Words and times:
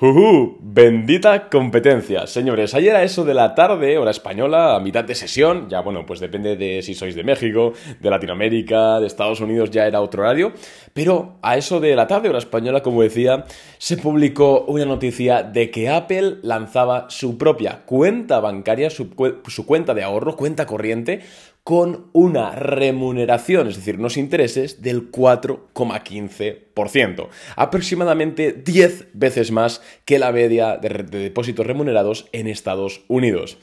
¡Jujú! 0.00 0.56
Bendita 0.62 1.50
competencia. 1.50 2.26
Señores, 2.26 2.72
ayer 2.72 2.96
a 2.96 3.02
eso 3.02 3.22
de 3.22 3.34
la 3.34 3.54
tarde, 3.54 3.98
hora 3.98 4.12
española, 4.12 4.74
a 4.74 4.80
mitad 4.80 5.04
de 5.04 5.14
sesión, 5.14 5.68
ya 5.68 5.82
bueno, 5.82 6.06
pues 6.06 6.20
depende 6.20 6.56
de 6.56 6.80
si 6.80 6.94
sois 6.94 7.14
de 7.14 7.22
México, 7.22 7.74
de 8.00 8.08
Latinoamérica, 8.08 8.98
de 8.98 9.06
Estados 9.06 9.42
Unidos, 9.42 9.70
ya 9.70 9.86
era 9.86 10.00
otro 10.00 10.22
horario, 10.22 10.54
pero 10.94 11.36
a 11.42 11.58
eso 11.58 11.80
de 11.80 11.94
la 11.94 12.06
tarde, 12.06 12.30
hora 12.30 12.38
española, 12.38 12.82
como 12.82 13.02
decía, 13.02 13.44
se 13.76 13.98
publicó 13.98 14.64
una 14.68 14.86
noticia 14.86 15.42
de 15.42 15.70
que 15.70 15.90
Apple 15.90 16.38
lanzaba 16.44 17.10
su 17.10 17.36
propia 17.36 17.82
cuenta 17.84 18.40
bancaria, 18.40 18.88
su 18.88 19.10
cuenta 19.66 19.92
de 19.92 20.02
ahorro, 20.02 20.34
cuenta 20.34 20.64
corriente, 20.64 21.20
con 21.64 22.10
una 22.12 22.52
remuneración, 22.52 23.66
es 23.68 23.76
decir, 23.76 23.98
unos 23.98 24.16
intereses 24.16 24.80
del 24.82 25.10
4,15%, 25.10 27.28
aproximadamente 27.56 28.52
10 28.52 29.08
veces 29.12 29.50
más 29.52 29.82
que 30.04 30.18
la 30.18 30.32
media 30.32 30.78
de, 30.78 30.88
depósitos 30.88 31.66
remunerados 31.66 32.28
en 32.32 32.46
Estados 32.46 33.02
Unidos. 33.08 33.58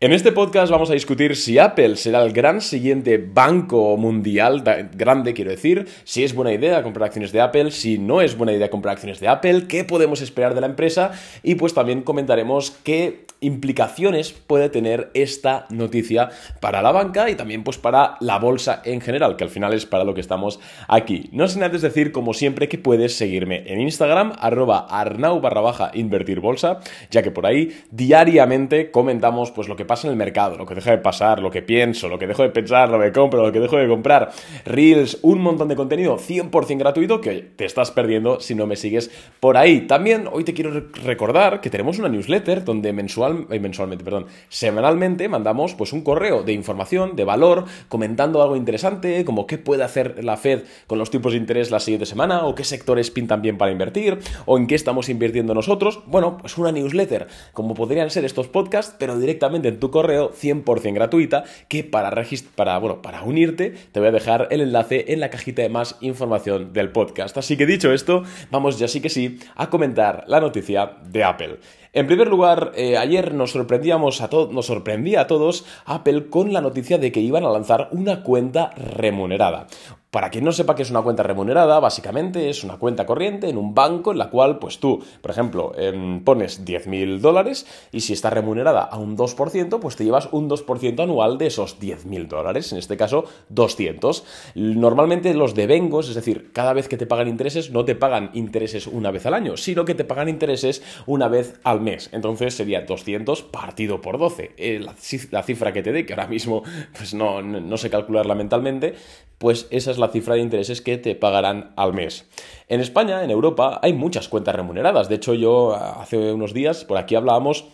En 0.00 0.12
este 0.12 0.30
podcast 0.30 0.70
vamos 0.70 0.90
a 0.90 0.92
discutir 0.92 1.34
si 1.34 1.58
Apple 1.58 1.96
será 1.96 2.22
el 2.22 2.32
gran 2.32 2.60
siguiente 2.60 3.18
banco 3.18 3.96
mundial, 3.96 4.62
grande 4.94 5.34
quiero 5.34 5.50
decir, 5.50 5.88
si 6.04 6.22
es 6.22 6.36
buena 6.36 6.52
idea 6.52 6.84
comprar 6.84 7.06
acciones 7.06 7.32
de 7.32 7.40
Apple, 7.40 7.72
si 7.72 7.98
no 7.98 8.20
es 8.20 8.38
buena 8.38 8.52
idea 8.52 8.70
comprar 8.70 8.92
acciones 8.92 9.18
de 9.18 9.26
Apple, 9.26 9.66
qué 9.66 9.82
podemos 9.82 10.22
esperar 10.22 10.54
de 10.54 10.60
la 10.60 10.68
empresa 10.68 11.10
y 11.42 11.56
pues 11.56 11.74
también 11.74 12.02
comentaremos 12.02 12.70
qué 12.84 13.26
implicaciones 13.40 14.32
puede 14.32 14.68
tener 14.68 15.10
esta 15.14 15.66
noticia 15.70 16.30
para 16.60 16.82
la 16.82 16.92
banca 16.92 17.30
y 17.30 17.34
también 17.34 17.62
pues 17.64 17.78
para 17.78 18.16
la 18.20 18.38
bolsa 18.38 18.82
en 18.84 19.00
general, 19.00 19.36
que 19.36 19.44
al 19.44 19.50
final 19.50 19.72
es 19.72 19.86
para 19.86 20.04
lo 20.04 20.14
que 20.14 20.20
estamos 20.20 20.60
aquí. 20.88 21.28
No 21.32 21.46
sin 21.48 21.62
antes 21.62 21.82
decir, 21.82 22.12
como 22.12 22.34
siempre, 22.34 22.68
que 22.68 22.78
puedes 22.78 23.16
seguirme 23.16 23.64
en 23.66 23.80
Instagram, 23.80 24.32
arroba 24.38 24.86
arnau 24.90 25.40
barra 25.40 25.60
baja 25.60 25.90
invertir 25.94 26.40
bolsa, 26.40 26.80
ya 27.10 27.22
que 27.22 27.30
por 27.30 27.46
ahí 27.46 27.76
diariamente 27.90 28.90
comentamos 28.90 29.50
pues 29.50 29.68
lo 29.68 29.76
que 29.76 29.84
pasa 29.88 30.06
en 30.06 30.12
el 30.12 30.16
mercado, 30.16 30.56
lo 30.56 30.64
que 30.64 30.76
deja 30.76 30.92
de 30.92 30.98
pasar, 30.98 31.40
lo 31.40 31.50
que 31.50 31.62
pienso, 31.62 32.08
lo 32.08 32.20
que 32.20 32.28
dejo 32.28 32.44
de 32.44 32.50
pensar, 32.50 32.88
lo 32.88 33.00
que 33.00 33.10
compro, 33.10 33.44
lo 33.44 33.50
que 33.50 33.58
dejo 33.58 33.76
de 33.76 33.88
comprar, 33.88 34.30
reels, 34.64 35.18
un 35.22 35.40
montón 35.40 35.66
de 35.66 35.74
contenido 35.74 36.16
100% 36.16 36.78
gratuito 36.78 37.20
que 37.20 37.40
te 37.56 37.64
estás 37.64 37.90
perdiendo 37.90 38.38
si 38.38 38.54
no 38.54 38.68
me 38.68 38.76
sigues 38.76 39.10
por 39.40 39.56
ahí. 39.56 39.88
También 39.88 40.28
hoy 40.30 40.44
te 40.44 40.54
quiero 40.54 40.70
recordar 41.04 41.60
que 41.60 41.70
tenemos 41.70 41.98
una 41.98 42.08
newsletter 42.08 42.64
donde 42.64 42.92
mensual 42.92 43.48
eh, 43.50 43.58
mensualmente, 43.58 44.04
perdón, 44.04 44.26
semanalmente 44.48 45.28
mandamos 45.28 45.74
pues 45.74 45.92
un 45.92 46.02
correo 46.02 46.42
de 46.42 46.52
información, 46.52 47.16
de 47.16 47.24
valor, 47.24 47.64
comentando 47.88 48.42
algo 48.42 48.56
interesante, 48.56 49.24
como 49.24 49.46
qué 49.46 49.58
puede 49.58 49.82
hacer 49.82 50.22
la 50.22 50.36
Fed 50.36 50.64
con 50.86 50.98
los 50.98 51.10
tipos 51.10 51.32
de 51.32 51.38
interés 51.38 51.70
la 51.70 51.80
siguiente 51.80 52.06
semana, 52.06 52.44
o 52.44 52.54
qué 52.54 52.64
sectores 52.64 53.10
pintan 53.10 53.42
bien 53.42 53.58
para 53.58 53.72
invertir, 53.72 54.18
o 54.46 54.58
en 54.58 54.66
qué 54.66 54.74
estamos 54.74 55.08
invirtiendo 55.08 55.54
nosotros. 55.54 56.00
Bueno, 56.06 56.38
pues 56.38 56.58
una 56.58 56.72
newsletter, 56.72 57.26
como 57.52 57.74
podrían 57.74 58.10
ser 58.10 58.24
estos 58.24 58.48
podcasts, 58.48 58.94
pero 58.98 59.18
directamente 59.18 59.68
en 59.68 59.77
tu 59.78 59.90
correo 59.90 60.32
100% 60.32 60.94
gratuita, 60.94 61.44
que 61.68 61.84
para, 61.84 62.10
para, 62.54 62.78
bueno, 62.78 63.02
para 63.02 63.22
unirte 63.22 63.74
te 63.92 64.00
voy 64.00 64.08
a 64.08 64.12
dejar 64.12 64.48
el 64.50 64.60
enlace 64.60 65.06
en 65.08 65.20
la 65.20 65.30
cajita 65.30 65.62
de 65.62 65.68
más 65.68 65.96
información 66.00 66.72
del 66.72 66.90
podcast. 66.90 67.36
Así 67.36 67.56
que 67.56 67.66
dicho 67.66 67.92
esto, 67.92 68.22
vamos 68.50 68.78
ya 68.78 68.88
sí 68.88 69.00
que 69.00 69.08
sí 69.08 69.38
a 69.54 69.70
comentar 69.70 70.24
la 70.26 70.40
noticia 70.40 70.98
de 71.04 71.24
Apple. 71.24 71.58
En 71.98 72.06
primer 72.06 72.28
lugar, 72.28 72.70
eh, 72.76 72.96
ayer 72.96 73.34
nos 73.34 73.50
sorprendíamos 73.50 74.20
a 74.20 74.30
nos 74.52 74.66
sorprendía 74.66 75.22
a 75.22 75.26
todos 75.26 75.64
Apple 75.84 76.28
con 76.30 76.52
la 76.52 76.60
noticia 76.60 76.96
de 76.96 77.10
que 77.10 77.18
iban 77.18 77.42
a 77.42 77.50
lanzar 77.50 77.88
una 77.90 78.22
cuenta 78.22 78.70
remunerada. 78.76 79.66
Para 80.10 80.30
quien 80.30 80.42
no 80.42 80.52
sepa 80.52 80.74
qué 80.74 80.82
es 80.82 80.90
una 80.90 81.02
cuenta 81.02 81.22
remunerada, 81.22 81.80
básicamente 81.80 82.48
es 82.48 82.64
una 82.64 82.78
cuenta 82.78 83.04
corriente 83.04 83.50
en 83.50 83.58
un 83.58 83.74
banco 83.74 84.10
en 84.10 84.16
la 84.16 84.30
cual, 84.30 84.58
pues 84.58 84.78
tú, 84.78 85.04
por 85.20 85.30
ejemplo, 85.30 85.72
em, 85.76 86.24
pones 86.24 86.64
10.000 86.64 87.20
dólares 87.20 87.66
y 87.92 88.00
si 88.00 88.14
está 88.14 88.30
remunerada 88.30 88.80
a 88.80 88.96
un 88.96 89.18
2%, 89.18 89.80
pues 89.80 89.96
te 89.96 90.04
llevas 90.04 90.30
un 90.32 90.48
2% 90.48 91.02
anual 91.02 91.36
de 91.36 91.48
esos 91.48 91.78
10.000 91.78 92.26
dólares, 92.26 92.72
en 92.72 92.78
este 92.78 92.96
caso 92.96 93.26
200. 93.50 94.24
Normalmente 94.54 95.34
los 95.34 95.54
devengos, 95.54 96.08
es 96.08 96.14
decir, 96.14 96.52
cada 96.54 96.72
vez 96.72 96.88
que 96.88 96.96
te 96.96 97.04
pagan 97.04 97.28
intereses, 97.28 97.70
no 97.70 97.84
te 97.84 97.94
pagan 97.94 98.30
intereses 98.32 98.86
una 98.86 99.10
vez 99.10 99.26
al 99.26 99.34
año, 99.34 99.58
sino 99.58 99.84
que 99.84 99.94
te 99.94 100.04
pagan 100.04 100.30
intereses 100.30 100.82
una 101.06 101.28
vez 101.28 101.60
al 101.64 101.82
mes. 101.82 101.87
Entonces 102.12 102.54
sería 102.54 102.82
200 102.82 103.42
partido 103.42 104.00
por 104.00 104.18
12. 104.18 104.52
Eh, 104.56 104.80
la, 104.80 105.42
cifra 105.42 105.72
que 105.72 105.82
te 105.82 105.92
dé, 105.92 106.04
que 106.04 106.12
ahora 106.12 106.26
mismo 106.26 106.62
pues 106.96 107.14
no, 107.14 107.42
no 107.42 107.76
sé 107.76 107.90
calcularla 107.90 108.34
mentalmente, 108.34 108.94
pues 109.38 109.66
esa 109.70 109.90
es 109.90 109.98
la 109.98 110.08
cifra 110.08 110.34
de 110.34 110.40
intereses 110.40 110.82
que 110.82 110.98
te 110.98 111.14
pagarán 111.14 111.72
al 111.76 111.94
mes. 111.94 112.26
En 112.68 112.80
España, 112.80 113.24
en 113.24 113.30
Europa, 113.30 113.80
hay 113.82 113.92
muchas 113.92 114.28
cuentas 114.28 114.54
remuneradas. 114.54 115.08
De 115.08 115.14
hecho, 115.14 115.34
yo 115.34 115.74
hace 115.74 116.32
unos 116.32 116.52
días 116.52 116.84
por 116.84 116.98
aquí 116.98 117.14
hablábamos 117.14 117.66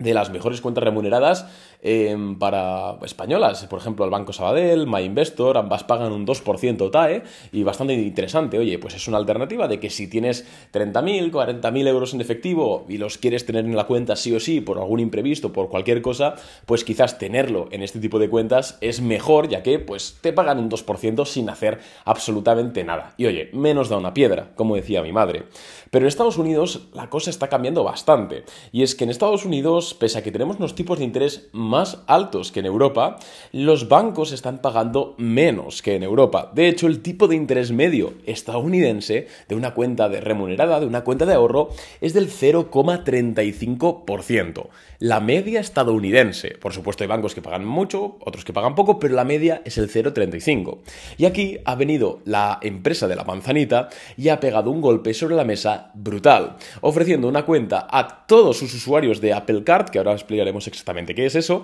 de 0.00 0.14
las 0.14 0.30
mejores 0.30 0.60
cuentas 0.60 0.82
remuneradas 0.82 1.46
Em, 1.82 2.38
para 2.38 2.98
españolas. 3.06 3.64
Por 3.64 3.78
ejemplo, 3.78 4.04
el 4.04 4.10
Banco 4.10 4.34
Sabadell, 4.34 4.86
MyInvestor, 4.86 5.56
ambas 5.56 5.82
pagan 5.82 6.12
un 6.12 6.26
2% 6.26 6.90
TAE 6.90 7.22
y 7.52 7.62
bastante 7.62 7.94
interesante. 7.94 8.58
Oye, 8.58 8.78
pues 8.78 8.94
es 8.94 9.08
una 9.08 9.16
alternativa 9.16 9.66
de 9.66 9.80
que 9.80 9.88
si 9.88 10.06
tienes 10.06 10.44
30.000, 10.74 11.30
40.000 11.30 11.88
euros 11.88 12.12
en 12.12 12.20
efectivo 12.20 12.84
y 12.86 12.98
los 12.98 13.16
quieres 13.16 13.46
tener 13.46 13.64
en 13.64 13.76
la 13.76 13.84
cuenta 13.84 14.14
sí 14.16 14.34
o 14.34 14.40
sí 14.40 14.60
por 14.60 14.76
algún 14.76 15.00
imprevisto, 15.00 15.54
por 15.54 15.70
cualquier 15.70 16.02
cosa, 16.02 16.34
pues 16.66 16.84
quizás 16.84 17.16
tenerlo 17.16 17.68
en 17.70 17.82
este 17.82 17.98
tipo 17.98 18.18
de 18.18 18.28
cuentas 18.28 18.76
es 18.82 19.00
mejor 19.00 19.48
ya 19.48 19.62
que 19.62 19.78
pues 19.78 20.18
te 20.20 20.34
pagan 20.34 20.58
un 20.58 20.68
2% 20.68 21.24
sin 21.24 21.48
hacer 21.48 21.78
absolutamente 22.04 22.84
nada. 22.84 23.14
Y 23.16 23.24
oye, 23.24 23.48
menos 23.54 23.88
da 23.88 23.96
una 23.96 24.12
piedra, 24.12 24.50
como 24.54 24.76
decía 24.76 25.02
mi 25.02 25.12
madre. 25.12 25.44
Pero 25.90 26.04
en 26.04 26.08
Estados 26.08 26.36
Unidos 26.36 26.88
la 26.92 27.08
cosa 27.08 27.30
está 27.30 27.48
cambiando 27.48 27.84
bastante. 27.84 28.44
Y 28.70 28.82
es 28.82 28.94
que 28.94 29.04
en 29.04 29.10
Estados 29.10 29.46
Unidos, 29.46 29.94
pese 29.94 30.18
a 30.18 30.22
que 30.22 30.30
tenemos 30.30 30.58
unos 30.58 30.74
tipos 30.74 30.98
de 30.98 31.04
interés 31.04 31.48
más 31.52 31.69
altos 32.06 32.52
que 32.52 32.60
en 32.60 32.66
Europa, 32.66 33.16
los 33.52 33.88
bancos 33.88 34.32
están 34.32 34.58
pagando 34.58 35.14
menos 35.18 35.82
que 35.82 35.94
en 35.94 36.02
Europa. 36.02 36.50
De 36.54 36.68
hecho, 36.68 36.86
el 36.86 37.00
tipo 37.00 37.28
de 37.28 37.36
interés 37.36 37.72
medio 37.72 38.14
estadounidense 38.26 39.28
de 39.48 39.54
una 39.54 39.72
cuenta 39.74 40.08
de 40.08 40.20
remunerada, 40.20 40.80
de 40.80 40.86
una 40.86 41.04
cuenta 41.04 41.26
de 41.26 41.34
ahorro, 41.34 41.68
es 42.00 42.14
del 42.14 42.30
0,35%. 42.30 44.68
La 44.98 45.20
media 45.20 45.60
estadounidense, 45.60 46.56
por 46.60 46.72
supuesto 46.74 47.04
hay 47.04 47.08
bancos 47.08 47.34
que 47.34 47.40
pagan 47.40 47.64
mucho, 47.64 48.18
otros 48.20 48.44
que 48.44 48.52
pagan 48.52 48.74
poco, 48.74 48.98
pero 48.98 49.14
la 49.14 49.24
media 49.24 49.62
es 49.64 49.78
el 49.78 49.88
0,35. 49.88 50.80
Y 51.16 51.24
aquí 51.24 51.56
ha 51.64 51.74
venido 51.74 52.20
la 52.24 52.58
empresa 52.62 53.08
de 53.08 53.16
la 53.16 53.24
manzanita 53.24 53.88
y 54.18 54.28
ha 54.28 54.40
pegado 54.40 54.70
un 54.70 54.82
golpe 54.82 55.14
sobre 55.14 55.36
la 55.36 55.44
mesa 55.44 55.90
brutal, 55.94 56.56
ofreciendo 56.82 57.28
una 57.28 57.46
cuenta 57.46 57.86
a 57.90 58.26
todos 58.26 58.58
sus 58.58 58.74
usuarios 58.74 59.22
de 59.22 59.32
Apple 59.32 59.64
Card, 59.64 59.88
que 59.88 59.96
ahora 59.98 60.12
explicaremos 60.12 60.66
exactamente 60.66 61.14
qué 61.14 61.24
es 61.26 61.34
eso, 61.34 61.59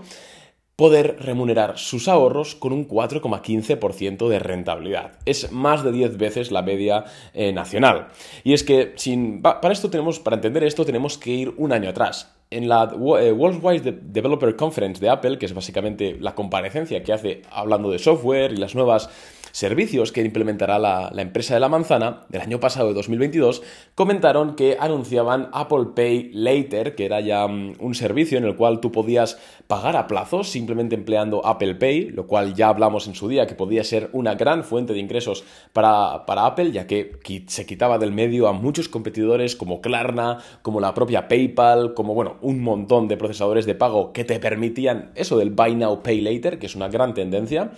poder 0.77 1.17
remunerar 1.21 1.79
sus 1.79 2.07
ahorros 2.07 2.55
con 2.55 2.73
un 2.73 2.87
4,15% 2.87 4.29
de 4.29 4.39
rentabilidad. 4.39 5.13
Es 5.25 5.51
más 5.51 5.83
de 5.83 5.91
10 5.91 6.19
veces 6.19 6.51
la 6.53 6.61
media 6.61 7.05
eh, 7.33 7.53
nacional. 7.53 8.09
Y 8.45 8.53
es 8.53 8.63
que 8.63 8.93
sin, 8.97 9.41
para 9.41 9.73
esto 9.73 9.89
tenemos, 9.89 10.21
para 10.21 10.37
entender 10.37 10.65
esto, 10.65 10.85
tenemos 10.85 11.17
que 11.17 11.31
ir 11.31 11.55
un 11.57 11.73
año 11.73 11.89
atrás. 11.89 12.35
En 12.51 12.69
la 12.69 12.85
eh, 13.21 13.33
Worldwide 13.33 14.01
Developer 14.03 14.55
Conference 14.55 15.01
de 15.01 15.09
Apple, 15.09 15.39
que 15.39 15.47
es 15.47 15.55
básicamente 15.55 16.19
la 16.21 16.35
comparecencia 16.35 17.03
que 17.03 17.13
hace 17.13 17.43
hablando 17.51 17.91
de 17.91 17.99
software 17.99 18.53
y 18.53 18.57
las 18.57 18.75
nuevas 18.75 19.09
servicios 19.57 20.13
que 20.13 20.21
implementará 20.21 20.79
la, 20.79 21.11
empresa 21.17 21.55
de 21.55 21.61
la 21.61 21.71
manzana 21.71 22.27
del 22.29 22.43
año 22.43 22.61
pasado 22.61 22.89
de 22.89 22.95
2022, 22.95 23.63
comentaron 23.95 24.55
que 24.55 24.77
anunciaban 24.79 25.49
Apple 25.51 25.93
Pay 25.95 26.31
Later, 26.35 26.95
que 26.95 27.07
era 27.07 27.21
ya 27.21 27.49
mm, 27.49 27.77
un 27.79 27.95
servicio 27.95 28.37
en 28.37 28.45
el 28.45 28.55
cual 28.55 28.81
tú 28.81 28.93
podías 28.93 29.39
pagar 29.67 29.97
a 29.97 30.09
plazos 30.09 30.51
simplemente 30.51 30.95
empleando 30.95 31.47
Apple 31.47 31.77
Pay, 31.77 32.11
lo 32.11 32.27
cual 32.27 32.53
ya 32.53 32.69
hablamos 32.69 33.07
en 33.07 33.15
su 33.15 33.29
día 33.29 33.47
que 33.47 33.55
podía 33.55 33.83
ser 33.83 34.11
una 34.13 34.35
gran 34.35 34.63
fuente 34.63 34.93
de 34.93 34.99
ingresos 34.99 35.43
para, 35.73 36.27
para 36.27 36.45
Apple, 36.45 36.73
ya 36.73 36.87
que 36.87 37.19
se 37.47 37.65
quitaba 37.65 37.97
del 37.97 38.13
medio 38.13 38.49
a 38.49 38.53
muchos 38.53 38.91
competidores 38.91 39.57
como 39.57 39.81
Klarna, 39.81 40.37
como 40.61 40.81
la 40.81 40.93
propia 40.93 41.29
PayPal, 41.29 41.95
como 41.95 42.13
bueno, 42.13 42.37
un 42.43 42.61
montón 42.61 43.09
de 43.09 43.17
procesadores 43.17 43.65
de 43.65 43.75
pago 43.75 44.13
que 44.13 44.25
te 44.25 44.39
permitían 44.39 45.13
eso 45.15 45.39
del 45.39 45.49
Buy 45.49 45.77
Now 45.77 46.03
Pay 46.03 46.21
Later, 46.21 46.59
que 46.59 46.67
es 46.67 46.77
una 46.77 46.89
gran 46.89 47.15
tendencia. 47.15 47.71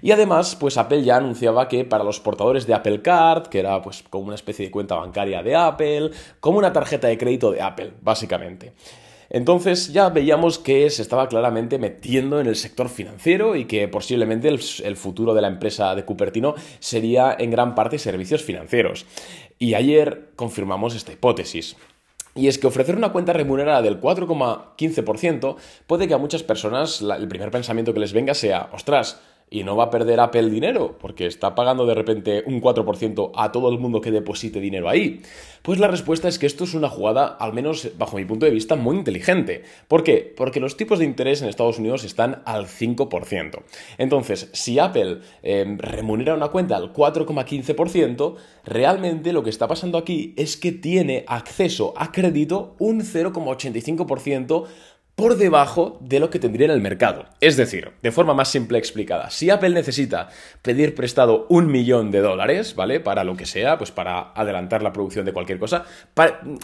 Y 0.00 0.10
además, 0.10 0.56
pues 0.58 0.78
Apple 0.78 1.04
ya 1.04 1.20
anunciaba 1.22 1.68
que 1.68 1.84
para 1.84 2.04
los 2.04 2.20
portadores 2.20 2.66
de 2.66 2.74
Apple 2.74 3.02
Card, 3.02 3.48
que 3.48 3.60
era 3.60 3.80
pues 3.80 4.04
como 4.08 4.26
una 4.26 4.34
especie 4.34 4.66
de 4.66 4.70
cuenta 4.70 4.96
bancaria 4.96 5.42
de 5.42 5.56
Apple, 5.56 6.10
como 6.40 6.58
una 6.58 6.72
tarjeta 6.72 7.08
de 7.08 7.18
crédito 7.18 7.50
de 7.50 7.62
Apple, 7.62 7.94
básicamente. 8.02 8.72
Entonces 9.34 9.94
ya 9.94 10.10
veíamos 10.10 10.58
que 10.58 10.90
se 10.90 11.00
estaba 11.00 11.26
claramente 11.26 11.78
metiendo 11.78 12.38
en 12.38 12.46
el 12.46 12.54
sector 12.54 12.90
financiero 12.90 13.56
y 13.56 13.64
que 13.64 13.88
posiblemente 13.88 14.48
el, 14.48 14.96
futuro 14.96 15.32
de 15.32 15.40
la 15.40 15.48
empresa 15.48 15.94
de 15.94 16.04
Cupertino 16.04 16.54
sería 16.80 17.34
en 17.38 17.50
gran 17.50 17.74
parte 17.74 17.98
servicios 17.98 18.42
financieros. 18.42 19.06
Y 19.58 19.72
ayer 19.72 20.32
confirmamos 20.36 20.94
esta 20.94 21.12
hipótesis. 21.12 21.76
Y 22.34 22.48
es 22.48 22.58
que 22.58 22.66
ofrecer 22.66 22.94
una 22.94 23.12
cuenta 23.12 23.32
remunerada 23.32 23.80
del 23.80 23.98
4,15% 23.98 25.56
puede 25.86 26.08
que 26.08 26.14
a 26.14 26.18
muchas 26.18 26.42
personas 26.42 27.00
el 27.00 27.28
primer 27.28 27.50
pensamiento 27.50 27.94
que 27.94 28.00
les 28.00 28.12
venga 28.12 28.34
sea, 28.34 28.68
ostras, 28.72 29.22
y 29.52 29.64
no 29.64 29.76
va 29.76 29.84
a 29.84 29.90
perder 29.90 30.18
Apple 30.18 30.48
dinero 30.48 30.96
porque 30.98 31.26
está 31.26 31.54
pagando 31.54 31.84
de 31.84 31.94
repente 31.94 32.42
un 32.46 32.60
4% 32.60 33.32
a 33.36 33.52
todo 33.52 33.68
el 33.68 33.78
mundo 33.78 34.00
que 34.00 34.10
deposite 34.10 34.60
dinero 34.60 34.88
ahí. 34.88 35.20
Pues 35.60 35.78
la 35.78 35.88
respuesta 35.88 36.26
es 36.26 36.38
que 36.38 36.46
esto 36.46 36.64
es 36.64 36.74
una 36.74 36.88
jugada, 36.88 37.26
al 37.26 37.52
menos 37.52 37.90
bajo 37.96 38.16
mi 38.16 38.24
punto 38.24 38.46
de 38.46 38.50
vista, 38.50 38.74
muy 38.74 38.96
inteligente. 38.96 39.62
¿Por 39.86 40.02
qué? 40.02 40.32
Porque 40.36 40.58
los 40.58 40.76
tipos 40.76 40.98
de 40.98 41.04
interés 41.04 41.42
en 41.42 41.48
Estados 41.48 41.78
Unidos 41.78 42.02
están 42.02 42.42
al 42.46 42.66
5%. 42.66 43.62
Entonces, 43.98 44.48
si 44.52 44.78
Apple 44.78 45.20
em, 45.42 45.78
remunera 45.78 46.34
una 46.34 46.48
cuenta 46.48 46.76
al 46.76 46.92
4,15%, 46.92 48.34
realmente 48.64 49.32
lo 49.32 49.44
que 49.44 49.50
está 49.50 49.68
pasando 49.68 49.98
aquí 49.98 50.34
es 50.36 50.56
que 50.56 50.72
tiene 50.72 51.24
acceso 51.28 51.92
a 51.96 52.10
crédito 52.10 52.74
un 52.78 53.02
0,85% 53.02 54.64
por 55.22 55.36
debajo 55.36 55.98
de 56.00 56.18
lo 56.18 56.30
que 56.30 56.40
tendría 56.40 56.64
en 56.64 56.72
el 56.72 56.80
mercado. 56.80 57.26
Es 57.40 57.56
decir, 57.56 57.92
de 58.02 58.10
forma 58.10 58.34
más 58.34 58.48
simple 58.48 58.76
explicada, 58.78 59.30
si 59.30 59.50
Apple 59.50 59.70
necesita 59.70 60.30
pedir 60.62 60.96
prestado 60.96 61.46
un 61.48 61.70
millón 61.70 62.10
de 62.10 62.18
dólares, 62.18 62.74
¿vale? 62.74 62.98
Para 62.98 63.22
lo 63.22 63.36
que 63.36 63.46
sea, 63.46 63.78
pues 63.78 63.92
para 63.92 64.32
adelantar 64.32 64.82
la 64.82 64.92
producción 64.92 65.24
de 65.24 65.32
cualquier 65.32 65.60
cosa, 65.60 65.84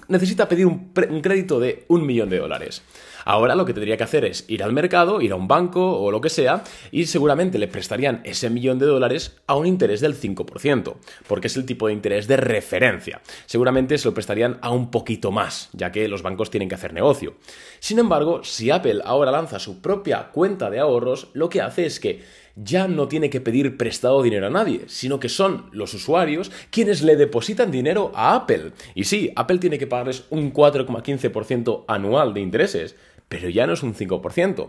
necesita 0.08 0.48
pedir 0.48 0.66
un, 0.66 0.92
un 1.08 1.20
crédito 1.20 1.60
de 1.60 1.84
un 1.86 2.04
millón 2.04 2.30
de 2.30 2.38
dólares. 2.38 2.82
Ahora 3.24 3.54
lo 3.54 3.64
que 3.64 3.74
tendría 3.74 3.96
que 3.96 4.04
hacer 4.04 4.24
es 4.24 4.44
ir 4.48 4.62
al 4.62 4.72
mercado, 4.72 5.20
ir 5.20 5.32
a 5.32 5.36
un 5.36 5.48
banco 5.48 5.98
o 6.00 6.10
lo 6.10 6.20
que 6.20 6.28
sea, 6.28 6.64
y 6.90 7.06
seguramente 7.06 7.58
le 7.58 7.68
prestarían 7.68 8.20
ese 8.24 8.50
millón 8.50 8.78
de 8.78 8.86
dólares 8.86 9.36
a 9.46 9.56
un 9.56 9.66
interés 9.66 10.00
del 10.00 10.18
5%, 10.18 10.94
porque 11.26 11.46
es 11.48 11.56
el 11.56 11.66
tipo 11.66 11.86
de 11.86 11.92
interés 11.92 12.28
de 12.28 12.36
referencia. 12.36 13.20
Seguramente 13.46 13.98
se 13.98 14.08
lo 14.08 14.14
prestarían 14.14 14.58
a 14.62 14.70
un 14.70 14.90
poquito 14.90 15.30
más, 15.30 15.70
ya 15.72 15.92
que 15.92 16.08
los 16.08 16.22
bancos 16.22 16.50
tienen 16.50 16.68
que 16.68 16.74
hacer 16.74 16.92
negocio. 16.92 17.34
Sin 17.80 17.98
embargo, 17.98 18.42
si 18.44 18.70
Apple 18.70 19.00
ahora 19.04 19.30
lanza 19.30 19.58
su 19.58 19.80
propia 19.80 20.28
cuenta 20.28 20.70
de 20.70 20.80
ahorros, 20.80 21.28
lo 21.32 21.48
que 21.48 21.60
hace 21.60 21.86
es 21.86 22.00
que 22.00 22.22
ya 22.62 22.88
no 22.88 23.08
tiene 23.08 23.30
que 23.30 23.40
pedir 23.40 23.76
prestado 23.76 24.22
dinero 24.22 24.48
a 24.48 24.50
nadie, 24.50 24.82
sino 24.86 25.20
que 25.20 25.28
son 25.28 25.66
los 25.72 25.94
usuarios 25.94 26.50
quienes 26.70 27.02
le 27.02 27.16
depositan 27.16 27.70
dinero 27.70 28.10
a 28.14 28.34
Apple. 28.34 28.72
Y 28.94 29.04
sí, 29.04 29.32
Apple 29.36 29.58
tiene 29.58 29.78
que 29.78 29.86
pagarles 29.86 30.24
un 30.30 30.52
4,15% 30.52 31.84
anual 31.86 32.34
de 32.34 32.40
intereses, 32.40 32.96
pero 33.28 33.48
ya 33.48 33.66
no 33.66 33.74
es 33.74 33.82
un 33.82 33.94
5%. 33.94 34.68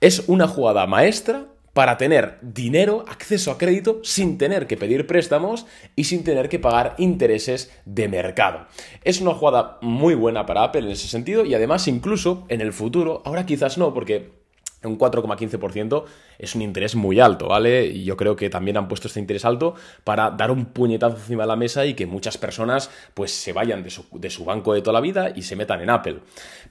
Es 0.00 0.24
una 0.28 0.48
jugada 0.48 0.86
maestra 0.86 1.46
para 1.74 1.98
tener 1.98 2.38
dinero, 2.42 3.04
acceso 3.06 3.52
a 3.52 3.58
crédito, 3.58 4.00
sin 4.02 4.38
tener 4.38 4.66
que 4.66 4.76
pedir 4.76 5.06
préstamos 5.06 5.66
y 5.94 6.04
sin 6.04 6.24
tener 6.24 6.48
que 6.48 6.58
pagar 6.58 6.94
intereses 6.98 7.70
de 7.84 8.08
mercado. 8.08 8.66
Es 9.04 9.20
una 9.20 9.34
jugada 9.34 9.78
muy 9.82 10.14
buena 10.14 10.46
para 10.46 10.64
Apple 10.64 10.82
en 10.82 10.90
ese 10.90 11.06
sentido 11.06 11.44
y 11.44 11.54
además 11.54 11.86
incluso 11.86 12.44
en 12.48 12.60
el 12.60 12.72
futuro, 12.72 13.22
ahora 13.24 13.46
quizás 13.46 13.78
no, 13.78 13.94
porque 13.94 14.39
un 14.82 14.98
4,15% 14.98 16.04
es 16.38 16.54
un 16.54 16.62
interés 16.62 16.94
muy 16.94 17.20
alto, 17.20 17.48
¿vale? 17.48 17.86
Y 17.86 18.04
yo 18.04 18.16
creo 18.16 18.36
que 18.36 18.48
también 18.48 18.76
han 18.76 18.88
puesto 18.88 19.08
este 19.08 19.20
interés 19.20 19.44
alto 19.44 19.74
para 20.04 20.30
dar 20.30 20.50
un 20.50 20.66
puñetazo 20.66 21.16
encima 21.16 21.42
de 21.42 21.48
la 21.48 21.56
mesa 21.56 21.84
y 21.84 21.94
que 21.94 22.06
muchas 22.06 22.38
personas 22.38 22.90
pues 23.14 23.30
se 23.30 23.52
vayan 23.52 23.82
de 23.82 23.90
su, 23.90 24.06
de 24.12 24.30
su, 24.30 24.44
banco 24.44 24.72
de 24.72 24.80
toda 24.80 24.94
la 24.94 25.00
vida 25.00 25.32
y 25.34 25.42
se 25.42 25.56
metan 25.56 25.80
en 25.82 25.90
Apple. 25.90 26.20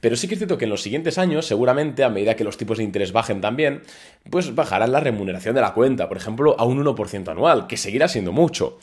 Pero 0.01 0.15
sí 0.15 0.27
que 0.27 0.33
es 0.33 0.39
cierto 0.39 0.57
que 0.57 0.65
en 0.65 0.71
los 0.71 0.81
siguientes 0.81 1.17
años, 1.17 1.45
seguramente, 1.45 2.03
a 2.03 2.09
medida 2.09 2.35
que 2.35 2.43
los 2.43 2.57
tipos 2.57 2.77
de 2.77 2.83
interés 2.83 3.11
bajen 3.11 3.41
también, 3.41 3.83
pues 4.29 4.55
bajarán 4.55 4.91
la 4.91 4.99
remuneración 4.99 5.53
de 5.55 5.61
la 5.61 5.73
cuenta, 5.73 6.07
por 6.07 6.17
ejemplo, 6.17 6.55
a 6.57 6.65
un 6.65 6.83
1% 6.83 7.27
anual, 7.29 7.67
que 7.67 7.77
seguirá 7.77 8.07
siendo 8.07 8.31
mucho. 8.31 8.79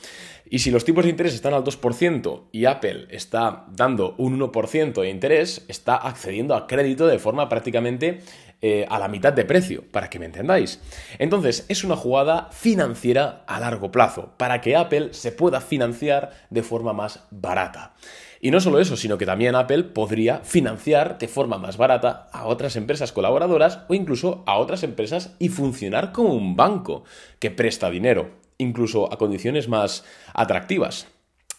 Y 0.49 0.61
si 0.61 0.71
los 0.71 0.85
tipos 0.85 1.05
de 1.05 1.11
interés 1.11 1.35
están 1.35 1.55
al 1.55 1.65
2% 1.65 2.45
y 2.53 2.67
Apple 2.67 3.09
está 3.11 3.65
dando 3.73 4.15
un 4.19 4.39
1% 4.39 5.01
de 5.01 5.11
interés, 5.11 5.65
está 5.69 5.97
accediendo 5.97 6.55
a 6.55 6.67
crédito 6.67 7.07
de 7.07 7.19
forma 7.19 7.49
prácticamente 7.49 8.21
eh, 8.63 8.87
a 8.89 8.99
la 8.99 9.09
mitad 9.09 9.33
de 9.33 9.45
precio, 9.45 9.85
para 9.91 10.09
que 10.09 10.19
me 10.19 10.27
entendáis. 10.27 10.81
Entonces, 11.19 11.67
es 11.69 11.85
una 11.85 11.95
jugada 11.95 12.49
financiera 12.53 13.45
a 13.47 13.61
largo 13.61 13.91
plazo, 13.91 14.33
para 14.39 14.61
que 14.61 14.77
Apple 14.77 15.09
se 15.13 15.31
pueda 15.31 15.61
financiar 15.61 16.31
de 16.49 16.63
forma 16.63 16.95
más 16.95 17.27
barata. 17.31 17.95
Y 18.41 18.51
no 18.51 18.61
solo 18.61 18.81
eso, 18.81 18.97
sino 18.97 19.19
que 19.19 19.27
también 19.27 19.55
Apple 19.55 19.85
podría 19.85 20.39
financiar 20.39 21.19
de 21.19 21.29
forma 21.29 21.59
más 21.59 21.77
barata 21.77 22.29
a 22.33 22.47
otras 22.47 22.77
empresas 22.77 23.13
colaboradoras 23.13 23.81
o 23.89 23.95
incluso 23.95 24.43
a 24.47 24.57
otras 24.57 24.83
empresas 24.83 25.35
y 25.39 25.49
funcionar 25.49 26.13
como 26.13 26.33
un 26.33 26.57
banco 26.57 27.05
que 27.39 27.51
presta 27.51 27.91
dinero, 27.91 28.46
incluso 28.59 29.13
a 29.13 29.19
condiciones 29.19 29.69
más 29.69 30.05
atractivas. 30.35 31.07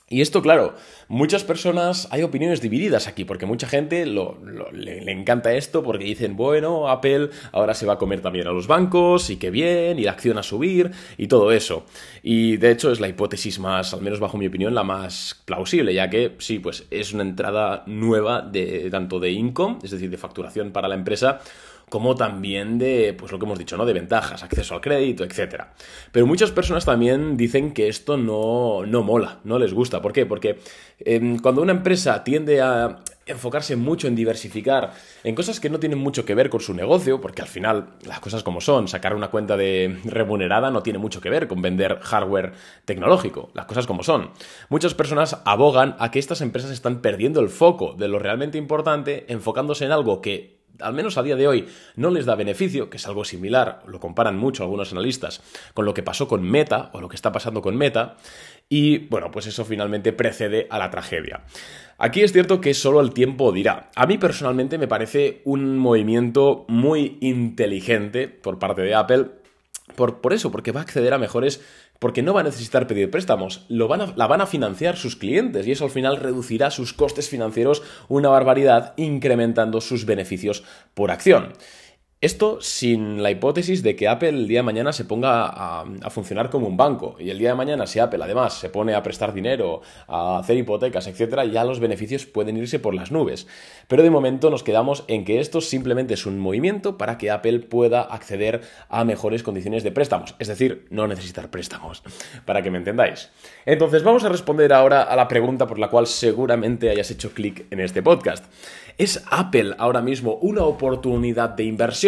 Y 0.10 0.22
esto, 0.22 0.42
claro, 0.42 0.74
muchas 1.10 1.44
personas, 1.44 2.08
hay 2.12 2.24
opiniones 2.24 2.62
divididas 2.62 3.10
aquí, 3.10 3.26
porque 3.26 3.46
mucha 3.46 3.68
gente 3.68 4.06
le, 4.06 5.12
encanta 5.12 5.54
esto 5.54 5.84
porque 5.84 6.06
dicen, 6.06 6.38
bueno, 6.38 6.88
Apple 6.88 7.30
ahora 7.52 7.74
se 7.74 7.86
va 7.86 7.94
a 7.94 7.98
comer 7.98 8.22
también 8.22 8.48
a 8.48 8.52
los 8.52 8.68
bancos, 8.68 9.30
y 9.30 9.36
qué 9.36 9.52
bien, 9.52 10.00
y 10.00 10.04
la 10.04 10.12
acción 10.12 10.38
a 10.38 10.44
subir, 10.44 10.92
y 11.18 11.28
todo 11.28 11.52
eso. 11.52 11.84
Y 12.24 12.56
de 12.56 12.72
hecho 12.72 12.90
es 12.90 13.02
la 13.02 13.10
hipótesis 13.10 13.60
más, 13.60 13.94
al 13.94 14.02
menos 14.02 14.22
bajo 14.22 14.38
mi 14.38 14.48
opinión, 14.48 14.74
la 14.74 14.84
más 14.84 15.42
plausible, 15.44 15.94
ya 15.94 16.10
que 16.10 16.36
sí, 16.38 16.60
pues 16.60 16.86
es 16.90 17.12
una 17.12 17.24
entrada 17.24 17.84
nueva 17.86 18.42
de 18.42 18.90
tanto 18.90 19.20
de 19.20 19.32
income, 19.32 19.80
es 19.84 19.92
decir, 19.92 20.10
de 20.10 20.18
facturación 20.18 20.72
para 20.72 20.88
la 20.88 20.96
empresa, 20.96 21.42
como 21.90 22.16
también 22.16 22.78
de, 22.78 23.16
pues 23.18 23.32
lo 23.32 23.40
que 23.40 23.46
hemos 23.46 23.58
dicho, 23.58 23.78
¿no? 23.78 23.86
De 23.86 23.94
ventajas, 23.94 24.44
acceso 24.44 24.76
al 24.76 24.82
crédito, 24.82 25.24
etc. 25.24 25.64
Pero 26.12 26.26
muchas 26.26 26.52
personas 26.52 26.84
también 26.84 27.38
dicen 27.38 27.74
que 27.74 27.88
esto 27.88 28.18
no, 28.18 28.86
no 28.86 29.04
mola, 29.04 29.40
no 29.46 29.58
les 29.58 29.74
gusta. 29.74 30.02
¿Por 30.02 30.12
qué? 30.12 30.26
Porque 30.26 30.60
em, 31.00 31.40
cuando 31.40 31.62
una 31.62 31.72
empresa 31.72 32.24
tiende 32.26 32.62
a 32.62 33.00
enfocarse 33.26 33.76
mucho 33.76 34.08
en 34.08 34.16
diversificar 34.16 34.94
en 35.24 35.36
cosas 35.36 35.60
que 35.60 35.70
no 35.70 35.80
tienen 35.80 36.00
mucho 36.00 36.26
que 36.26 36.36
ver 36.36 36.50
con 36.50 36.60
su 36.60 36.74
negocio, 36.74 37.22
porque 37.22 37.42
al 37.42 37.48
final 37.48 37.90
las 38.06 38.20
cosas 38.20 38.44
como 38.44 38.62
son, 38.62 38.88
sacar 38.88 39.16
una 39.16 39.30
cuenta 39.30 39.58
de 39.58 39.98
remunerada 40.06 40.72
no 40.72 40.84
tiene 40.84 41.00
mucho 41.00 41.22
que 41.22 41.30
ver 41.30 41.48
con 41.48 41.62
vender 41.62 42.00
hardware 42.02 42.54
tecnológico, 42.86 43.50
las 43.54 43.66
cosas 43.66 43.88
como 43.88 44.04
son. 44.04 44.32
Muchas 44.70 44.94
personas 44.94 45.42
abogan 45.46 45.96
a 46.00 46.12
que 46.12 46.20
estas 46.20 46.42
empresas 46.42 46.72
están 46.72 47.02
perdiendo 47.02 47.40
el 47.40 47.50
foco 47.50 47.94
de 47.94 48.08
lo 48.08 48.20
realmente 48.20 48.58
importante, 48.58 49.26
enfocándose 49.30 49.86
en 49.86 49.92
algo 49.92 50.22
que 50.22 50.57
al 50.80 50.94
menos 50.94 51.18
a 51.18 51.24
día 51.24 51.36
de 51.36 51.48
hoy, 51.48 51.68
no 51.96 52.10
les 52.10 52.26
da 52.26 52.36
beneficio, 52.36 52.90
que 52.90 52.98
es 52.98 53.08
algo 53.08 53.26
similar, 53.26 53.84
lo 53.88 54.00
comparan 54.00 54.38
mucho 54.38 54.64
algunos 54.64 54.92
analistas, 54.92 55.42
con 55.74 55.86
lo 55.86 55.94
que 55.94 56.04
pasó 56.04 56.28
con 56.28 56.44
Meta 56.44 56.90
o 56.94 57.02
lo 57.02 57.10
que 57.10 57.16
está 57.16 57.32
pasando 57.32 57.62
con 57.62 57.76
Meta, 57.76 58.18
y 58.70 59.00
bueno, 59.08 59.32
pues 59.32 59.48
eso 59.48 59.64
finalmente 59.66 60.14
precede 60.14 60.68
a 60.70 60.78
la 60.78 60.90
tragedia. 60.90 61.44
Aquí 61.98 62.22
es 62.22 62.34
cierto 62.34 62.62
que 62.62 62.74
solo 62.74 63.02
el 63.02 63.14
tiempo 63.14 63.52
dirá. 63.52 63.90
A 63.96 64.06
mí 64.06 64.18
personalmente 64.18 64.78
me 64.78 64.88
parece 64.88 65.42
un 65.46 65.78
movimiento 65.78 66.66
muy 66.68 67.18
inteligente 67.22 68.28
por 68.28 68.60
parte 68.60 68.82
de 68.82 68.94
Apple, 68.94 69.28
por, 69.96 70.20
por, 70.20 70.34
eso, 70.34 70.52
porque 70.52 70.74
va 70.74 70.82
a 70.82 70.84
acceder 70.84 71.14
a 71.14 71.18
mejores 71.18 71.62
porque 72.00 72.22
no 72.22 72.34
va 72.34 72.42
a 72.42 72.44
necesitar 72.44 72.88
pedir 72.88 73.10
préstamos, 73.12 73.66
lo 73.70 73.88
van 73.88 74.02
a, 74.02 74.14
la 74.16 74.28
van 74.28 74.42
a 74.42 74.48
financiar 74.48 74.98
sus 74.98 75.16
clientes 75.16 75.68
y 75.68 75.72
eso 75.72 75.86
al 75.86 75.92
final 75.92 76.18
reducirá 76.18 76.72
sus 76.72 76.94
costes 76.94 77.30
financieros 77.30 77.84
una 78.08 78.30
barbaridad, 78.30 78.94
incrementando 78.98 79.82
sus 79.82 80.06
beneficios 80.06 80.64
por 80.94 81.12
acción. 81.12 81.54
Esto 82.20 82.60
sin 82.62 83.22
la 83.22 83.30
hipótesis 83.30 83.84
de 83.84 83.96
que 83.96 84.08
Apple 84.08 84.30
el 84.30 84.48
día 84.48 84.60
de 84.60 84.64
mañana 84.64 84.92
se 84.92 85.06
ponga 85.06 85.46
a, 85.46 86.10
funcionar 86.10 86.50
como 86.50 86.66
un 86.66 86.76
banco. 86.76 87.16
Y 87.20 87.30
el 87.30 87.38
día 87.38 87.50
de 87.50 87.56
mañana, 87.56 87.86
si 87.86 88.00
Apple 88.00 88.24
además 88.24 88.56
se 88.56 88.70
pone 88.70 88.96
a 88.96 89.04
prestar 89.04 89.36
dinero, 89.36 89.82
a 90.08 90.40
hacer 90.40 90.58
hipotecas, 90.58 91.06
etcétera, 91.06 91.46
ya 91.46 91.64
los 91.64 91.80
beneficios 91.80 92.26
pueden 92.26 92.58
irse 92.58 92.80
por 92.80 92.96
las 92.96 93.12
nubes. 93.12 93.46
Pero 93.88 94.02
de 94.02 94.10
momento 94.10 94.50
nos 94.50 94.64
quedamos 94.64 95.04
en 95.08 95.26
que 95.26 95.40
esto 95.40 95.62
simplemente 95.62 96.16
es 96.16 96.26
un 96.26 96.40
movimiento 96.40 96.98
para 96.98 97.20
que 97.20 97.30
Apple 97.30 97.60
pueda 97.60 98.02
acceder 98.02 98.62
a 98.90 99.04
mejores 99.04 99.44
condiciones 99.44 99.84
de 99.84 99.92
préstamos. 99.92 100.34
Es 100.40 100.48
decir, 100.48 100.88
no 100.90 101.06
necesitar 101.08 101.52
préstamos, 101.52 102.02
para 102.46 102.64
que 102.64 102.72
me 102.72 102.80
entendáis. 102.80 103.30
Entonces, 103.68 104.02
vamos 104.02 104.24
a 104.24 104.30
responder 104.30 104.74
ahora 104.74 105.04
a 105.04 105.16
la 105.16 105.28
pregunta 105.28 105.68
por 105.68 105.78
la 105.78 105.90
cual 105.90 106.08
seguramente 106.08 106.90
hayas 106.90 107.12
hecho 107.12 107.32
clic 107.36 107.68
en 107.70 107.80
este 107.80 108.02
podcast. 108.02 108.44
¿Es 108.98 109.24
Apple 109.30 109.76
ahora 109.78 110.02
mismo 110.02 110.40
una 110.42 110.64
oportunidad 110.64 111.50
de 111.50 111.66
inversión? 111.66 112.07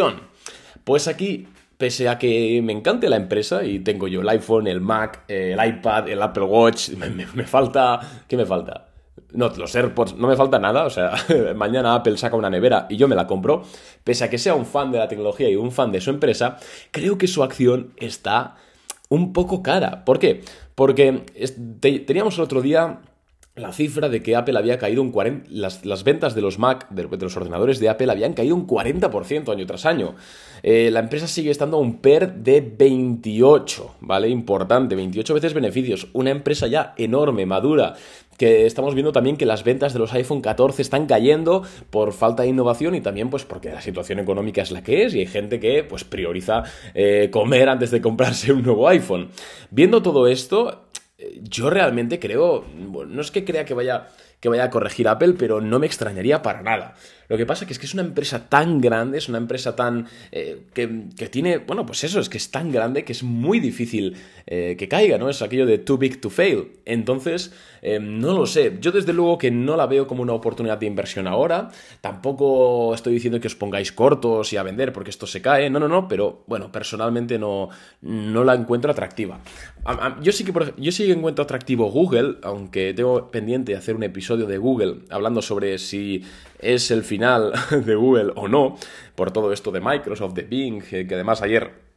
Pues 0.84 1.08
aquí 1.08 1.48
pese 1.80 2.10
a 2.10 2.20
que 2.20 2.62
me 2.62 2.74
encante 2.74 3.08
la 3.08 3.16
empresa 3.16 3.64
y 3.64 3.80
tengo 3.80 4.10
yo 4.10 4.20
el 4.20 4.28
iPhone, 4.28 4.68
el 4.68 4.82
Mac, 4.82 5.24
el 5.30 5.58
iPad, 5.66 6.10
el 6.10 6.22
Apple 6.22 6.44
Watch, 6.44 6.90
me, 6.90 7.46
falta... 7.46 8.02
¿Qué 8.28 8.36
me 8.36 8.46
falta? 8.46 8.90
No, 9.32 9.48
los 9.48 9.74
AirPods, 9.74 10.16
no 10.16 10.28
me 10.28 10.36
falta 10.36 10.60
nada, 10.60 10.84
o 10.84 10.90
sea, 10.90 11.14
mañana 11.56 11.96
Apple 11.96 12.18
saca 12.18 12.36
una 12.36 12.50
nevera 12.50 12.86
y 12.90 12.98
yo 12.98 13.08
me 13.08 13.16
la 13.16 13.26
compro, 13.28 13.64
pese 14.04 14.26
a 14.26 14.30
que 14.30 14.38
sea 14.38 14.56
un 14.56 14.66
fan 14.66 14.92
de 14.92 14.98
la 14.98 15.08
tecnología 15.08 15.50
y 15.50 15.56
un 15.56 15.72
fan 15.72 15.94
de 15.94 16.02
su 16.02 16.10
empresa, 16.10 16.58
creo 16.92 17.18
que 17.18 17.28
su 17.28 17.44
acción 17.44 17.94
está 17.96 18.56
un 19.08 19.32
poco 19.32 19.64
cara. 19.64 20.04
¿Por 20.04 20.20
qué? 20.20 20.44
Porque 20.76 21.24
teníamos 21.82 22.38
el 22.38 22.44
otro 22.44 22.62
día 22.62 23.00
la 23.56 23.74
cifra 23.74 24.10
de 24.10 24.24
que 24.24 24.36
Apple 24.36 24.58
había 24.58 24.78
caído 24.78 25.02
un 25.02 25.12
40%, 25.12 25.44
las, 25.50 26.04
ventas 26.04 26.34
de 26.36 26.42
los 26.42 26.60
Mac, 26.60 26.88
de, 26.90 27.04
los 27.04 27.38
ordenadores 27.38 27.80
de 27.80 27.90
Apple, 27.90 28.12
habían 28.12 28.34
caído 28.34 28.56
un 28.56 28.66
40% 28.66 29.52
año 29.52 29.66
tras 29.66 29.86
año. 29.86 30.16
Eh, 30.64 30.90
la 30.92 31.02
empresa 31.02 31.28
sigue 31.28 31.52
estando 31.52 31.78
a 31.78 31.80
un 31.80 32.00
PER 32.00 32.34
de 32.36 32.62
28, 32.62 33.96
¿vale? 34.02 34.30
Importante, 34.30 34.96
28 34.96 35.34
veces 35.34 35.54
beneficios. 35.54 36.08
Una 36.14 36.32
empresa 36.32 36.68
ya 36.68 36.94
enorme, 36.98 37.46
madura, 37.46 37.96
que 38.40 38.66
estamos 38.66 38.94
viendo 38.94 39.12
también 39.12 39.36
que 39.36 39.46
las 39.46 39.66
ventas 39.66 39.92
de 39.92 40.00
los 40.00 40.14
iPhone 40.14 40.42
14 40.42 40.82
están 40.82 41.08
cayendo 41.08 41.64
por 41.90 42.14
falta 42.14 42.44
de 42.44 42.50
innovación 42.50 42.96
y 42.96 43.02
también 43.02 43.30
pues 43.30 43.44
porque 43.44 43.70
la 43.70 43.82
situación 43.82 44.20
económica 44.20 44.62
es 44.62 44.72
la 44.72 44.82
que 44.82 45.04
es 45.04 45.14
y 45.14 45.20
hay 45.20 45.28
gente 45.28 45.60
que 45.60 45.84
pues 45.84 46.06
prioriza 46.06 46.64
eh, 46.94 47.28
comer 47.32 47.68
antes 47.68 47.92
de 47.92 48.00
comprarse 48.02 48.54
un 48.54 48.64
nuevo 48.64 48.88
iPhone. 48.88 49.30
Viendo 49.72 50.02
todo 50.02 50.26
esto, 50.26 50.86
yo 51.42 51.70
realmente 51.70 52.20
creo, 52.20 52.66
no 52.76 53.22
es 53.22 53.32
que 53.32 53.44
crea 53.44 53.66
que 53.66 53.74
vaya, 53.74 54.08
que 54.40 54.50
vaya 54.50 54.66
a 54.66 54.70
corregir 54.70 55.08
Apple, 55.08 55.34
pero 55.38 55.62
no 55.62 55.80
me 55.80 55.86
extrañaría 55.86 56.42
para 56.42 56.62
nada. 56.62 56.96
Lo 57.30 57.38
que 57.38 57.46
pasa 57.46 57.68
que 57.68 57.74
es 57.74 57.80
que 57.80 57.86
es 57.86 57.94
una 57.94 58.02
empresa 58.02 58.50
tan 58.50 58.82
grande, 58.82 59.20
es 59.20 59.30
una 59.30 59.38
empresa 59.38 59.76
tan... 59.76 60.08
Eh, 60.32 60.64
que, 60.74 60.88
tiene... 61.30 61.60
Bueno, 61.60 61.86
pues 61.86 62.04
eso, 62.04 62.20
es 62.20 62.28
que 62.28 62.38
es 62.38 62.50
tan 62.50 62.72
grande 62.72 63.04
que 63.06 63.12
es 63.12 63.22
muy 63.22 63.60
difícil 63.60 64.18
eh, 64.48 64.76
que 64.80 64.88
caiga, 64.88 65.20
¿no? 65.20 65.30
Es 65.30 65.44
aquello 65.44 65.68
de 65.68 65.78
too 65.78 66.00
big 66.00 66.20
to 66.22 66.32
fail. 66.32 66.80
Entonces, 66.86 67.54
eh, 67.84 68.00
no 68.00 68.34
lo 68.34 68.48
sé. 68.48 68.78
Yo 68.82 68.92
desde 68.92 69.14
luego 69.14 69.38
que 69.38 69.52
no 69.52 69.78
la 69.78 69.86
veo 69.86 70.08
como 70.08 70.24
una 70.24 70.34
oportunidad 70.34 70.80
de 70.80 70.88
inversión 70.88 71.28
ahora. 71.28 71.70
Tampoco 72.02 72.96
estoy 72.96 73.14
diciendo 73.14 73.40
que 73.40 73.48
os 73.48 73.56
pongáis 73.56 73.92
cortos 73.92 74.52
y 74.52 74.58
a 74.58 74.64
vender 74.64 74.92
porque 74.92 75.12
esto 75.12 75.28
se 75.28 75.40
cae. 75.40 75.70
No, 75.70 75.80
no, 75.80 75.88
no. 75.88 76.08
Pero 76.08 76.44
bueno, 76.48 76.72
personalmente 76.72 77.38
no, 77.38 77.70
no 78.02 78.44
la 78.44 78.56
encuentro 78.56 78.90
atractiva. 78.90 79.40
Yo 80.24 80.32
sí, 80.32 80.44
que, 80.44 80.74
yo 80.78 80.92
sí 80.92 81.06
que 81.06 81.14
encuentro 81.14 81.44
atractivo 81.44 81.92
Google, 81.92 82.38
aunque 82.42 82.96
tengo 82.96 83.30
pendiente 83.30 83.74
de 83.74 83.78
hacer 83.78 83.96
un 83.96 84.04
episodio 84.04 84.29
de 84.38 84.58
Google 84.58 85.00
hablando 85.10 85.42
sobre 85.42 85.78
si 85.78 86.24
es 86.60 86.92
el 86.92 87.04
final 87.04 87.54
de 87.86 87.96
Google 87.96 88.34
o 88.36 88.48
no, 88.48 88.78
por 89.16 89.32
todo 89.32 89.52
esto 89.54 89.72
de 89.72 89.82
Microsoft, 89.82 90.34
de 90.34 90.44
Bing, 90.44 90.84
eh, 90.92 91.08
que 91.08 91.16
además 91.16 91.42
ayer 91.42 91.90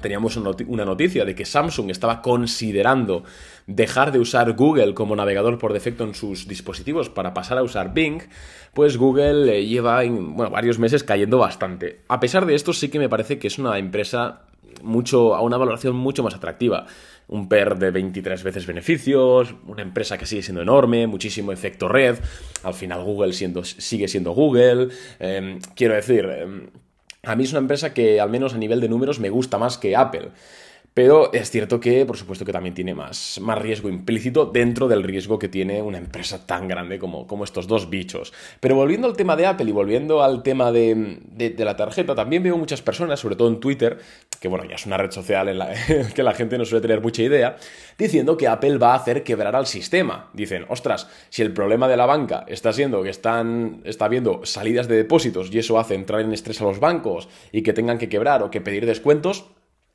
teníamos 0.00 0.36
una 0.36 0.84
noticia 0.84 1.24
de 1.24 1.34
que 1.34 1.44
Samsung 1.44 1.90
estaba 1.90 2.22
considerando 2.22 3.24
dejar 3.66 4.12
de 4.12 4.20
usar 4.20 4.52
Google 4.52 4.94
como 4.94 5.16
navegador 5.16 5.58
por 5.58 5.72
defecto 5.72 6.04
en 6.04 6.14
sus 6.14 6.46
dispositivos 6.46 7.10
para 7.10 7.34
pasar 7.34 7.58
a 7.58 7.62
usar 7.62 7.92
Bing, 7.92 8.22
pues 8.72 8.96
Google 8.96 9.58
eh, 9.58 9.66
lleva 9.66 10.02
bueno, 10.04 10.50
varios 10.50 10.78
meses 10.78 11.04
cayendo 11.04 11.38
bastante. 11.38 12.02
A 12.08 12.20
pesar 12.20 12.46
de 12.46 12.54
esto, 12.54 12.72
sí 12.72 12.88
que 12.88 12.98
me 12.98 13.08
parece 13.08 13.38
que 13.38 13.48
es 13.48 13.58
una 13.58 13.78
empresa 13.78 14.42
mucho, 14.82 15.34
a 15.34 15.42
una 15.42 15.56
valoración 15.56 15.96
mucho 15.96 16.22
más 16.22 16.34
atractiva. 16.34 16.86
Un 17.28 17.48
PER 17.48 17.78
de 17.78 17.90
23 17.90 18.42
veces 18.42 18.66
beneficios, 18.66 19.54
una 19.66 19.82
empresa 19.82 20.18
que 20.18 20.26
sigue 20.26 20.42
siendo 20.42 20.62
enorme, 20.62 21.06
muchísimo 21.06 21.52
efecto 21.52 21.88
red. 21.88 22.18
Al 22.62 22.74
final 22.74 23.04
Google 23.04 23.32
siendo, 23.32 23.64
sigue 23.64 24.08
siendo 24.08 24.32
Google. 24.32 24.88
Em, 25.18 25.60
quiero 25.74 25.94
decir, 25.94 26.24
em, 26.24 26.70
a 27.22 27.36
mí 27.36 27.44
es 27.44 27.50
una 27.50 27.60
empresa 27.60 27.94
que 27.94 28.20
al 28.20 28.30
menos 28.30 28.54
a 28.54 28.58
nivel 28.58 28.80
de 28.80 28.88
números 28.88 29.20
me 29.20 29.30
gusta 29.30 29.58
más 29.58 29.78
que 29.78 29.94
Apple. 29.94 30.30
Pero 30.92 31.32
es 31.32 31.50
cierto 31.50 31.78
que, 31.78 32.04
por 32.04 32.16
supuesto, 32.16 32.44
que 32.44 32.52
también 32.52 32.74
tiene 32.74 32.94
más, 32.94 33.38
más 33.40 33.58
riesgo 33.58 33.88
implícito 33.88 34.46
dentro 34.46 34.88
del 34.88 35.04
riesgo 35.04 35.38
que 35.38 35.48
tiene 35.48 35.80
una 35.82 35.98
empresa 35.98 36.44
tan 36.46 36.66
grande 36.66 36.98
como, 36.98 37.28
como 37.28 37.44
estos 37.44 37.68
dos 37.68 37.88
bichos. 37.88 38.32
Pero 38.58 38.74
volviendo 38.74 39.06
al 39.06 39.16
tema 39.16 39.36
de 39.36 39.46
Apple 39.46 39.68
y 39.68 39.72
volviendo 39.72 40.22
al 40.22 40.42
tema 40.42 40.72
de, 40.72 41.20
de, 41.30 41.64
la 41.64 41.76
tarjeta, 41.76 42.16
también 42.16 42.42
veo 42.42 42.58
muchas 42.58 42.82
personas, 42.82 43.20
sobre 43.20 43.36
todo 43.36 43.48
en 43.48 43.60
Twitter, 43.60 43.98
que 44.40 44.48
bueno, 44.48 44.64
ya 44.64 44.74
es 44.74 44.86
una 44.86 44.96
red 44.96 45.12
social 45.12 45.48
en 45.48 45.58
la 45.58 45.70
que 46.14 46.22
la 46.24 46.34
gente 46.34 46.58
no 46.58 46.64
suele 46.64 46.82
tener 46.82 47.00
mucha 47.00 47.22
idea, 47.22 47.56
diciendo 47.96 48.36
que 48.36 48.48
Apple 48.48 48.78
va 48.78 48.92
a 48.92 48.96
hacer 48.96 49.22
quebrar 49.22 49.54
al 49.54 49.66
sistema. 49.66 50.28
Dicen, 50.32 50.66
ostras, 50.68 51.08
si 51.28 51.42
el 51.42 51.52
problema 51.52 51.86
de 51.86 51.96
la 51.96 52.06
banca 52.06 52.44
está 52.48 52.72
siendo 52.72 53.02
que 53.04 53.10
están, 53.10 53.80
está 53.84 54.06
habiendo 54.06 54.40
salidas 54.44 54.88
de 54.88 54.96
depósitos 54.96 55.54
y 55.54 55.58
eso 55.60 55.78
hace 55.78 55.94
entrar 55.94 56.20
en 56.22 56.32
estrés 56.32 56.60
a 56.60 56.64
los 56.64 56.80
bancos 56.80 57.28
y 57.52 57.62
que 57.62 57.72
tengan 57.72 57.98
que 57.98 58.08
quebrar 58.08 58.42
o 58.42 58.50
que 58.50 58.60
pedir 58.60 58.86
descuentos, 58.86 59.46